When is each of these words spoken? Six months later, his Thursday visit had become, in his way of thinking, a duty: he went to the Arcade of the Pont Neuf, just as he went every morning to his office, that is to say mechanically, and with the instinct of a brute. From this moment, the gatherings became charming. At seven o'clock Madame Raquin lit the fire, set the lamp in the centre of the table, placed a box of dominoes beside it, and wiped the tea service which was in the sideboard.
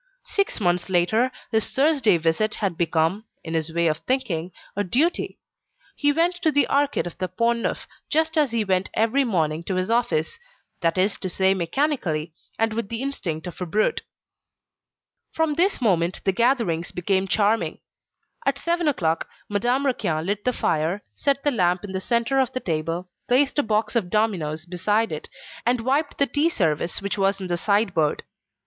Six 0.25 0.59
months 0.59 0.89
later, 0.89 1.31
his 1.51 1.69
Thursday 1.69 2.17
visit 2.17 2.55
had 2.55 2.75
become, 2.75 3.23
in 3.43 3.53
his 3.53 3.71
way 3.71 3.85
of 3.85 3.99
thinking, 3.99 4.51
a 4.75 4.83
duty: 4.83 5.37
he 5.95 6.11
went 6.11 6.33
to 6.41 6.51
the 6.51 6.67
Arcade 6.69 7.05
of 7.05 7.19
the 7.19 7.27
Pont 7.27 7.59
Neuf, 7.59 7.85
just 8.09 8.35
as 8.35 8.49
he 8.49 8.65
went 8.65 8.89
every 8.95 9.23
morning 9.23 9.63
to 9.65 9.75
his 9.75 9.91
office, 9.91 10.39
that 10.81 10.97
is 10.97 11.19
to 11.19 11.29
say 11.29 11.53
mechanically, 11.53 12.33
and 12.57 12.73
with 12.73 12.89
the 12.89 13.03
instinct 13.03 13.45
of 13.45 13.61
a 13.61 13.65
brute. 13.67 14.01
From 15.33 15.53
this 15.53 15.79
moment, 15.79 16.23
the 16.23 16.31
gatherings 16.31 16.91
became 16.91 17.27
charming. 17.27 17.77
At 18.43 18.57
seven 18.57 18.87
o'clock 18.87 19.29
Madame 19.49 19.85
Raquin 19.85 20.25
lit 20.25 20.45
the 20.45 20.51
fire, 20.53 21.03
set 21.13 21.43
the 21.43 21.51
lamp 21.51 21.83
in 21.83 21.91
the 21.91 21.99
centre 22.01 22.39
of 22.39 22.53
the 22.53 22.59
table, 22.59 23.07
placed 23.27 23.59
a 23.59 23.61
box 23.61 23.95
of 23.95 24.09
dominoes 24.09 24.65
beside 24.65 25.11
it, 25.11 25.29
and 25.63 25.81
wiped 25.81 26.17
the 26.17 26.25
tea 26.25 26.49
service 26.49 27.03
which 27.03 27.19
was 27.19 27.39
in 27.39 27.45
the 27.45 27.55
sideboard. 27.55 28.23